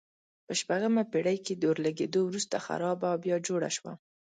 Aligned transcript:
په 0.45 0.53
شپږمه 0.59 1.03
پېړۍ 1.11 1.37
کې 1.45 1.53
د 1.55 1.63
اور 1.69 1.77
لګېدو 1.85 2.21
وروسته 2.25 2.55
خرابه 2.65 3.07
او 3.11 3.17
بیا 3.25 3.37
جوړه 3.47 3.69
شوه. 3.77 3.93